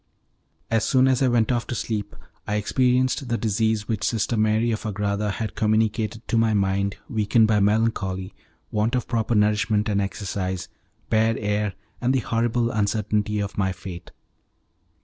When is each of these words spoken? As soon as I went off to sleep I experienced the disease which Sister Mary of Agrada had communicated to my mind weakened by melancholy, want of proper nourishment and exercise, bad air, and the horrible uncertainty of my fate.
As 0.71 0.83
soon 0.83 1.07
as 1.07 1.21
I 1.21 1.27
went 1.27 1.51
off 1.51 1.67
to 1.67 1.75
sleep 1.75 2.15
I 2.47 2.55
experienced 2.55 3.27
the 3.29 3.37
disease 3.37 3.87
which 3.87 4.03
Sister 4.03 4.35
Mary 4.35 4.71
of 4.71 4.81
Agrada 4.83 5.29
had 5.29 5.53
communicated 5.53 6.27
to 6.27 6.39
my 6.39 6.55
mind 6.55 6.97
weakened 7.07 7.47
by 7.47 7.59
melancholy, 7.59 8.33
want 8.71 8.95
of 8.95 9.07
proper 9.07 9.35
nourishment 9.35 9.87
and 9.87 10.01
exercise, 10.01 10.69
bad 11.11 11.37
air, 11.37 11.73
and 12.01 12.15
the 12.15 12.19
horrible 12.21 12.71
uncertainty 12.71 13.39
of 13.39 13.59
my 13.59 13.71
fate. 13.71 14.09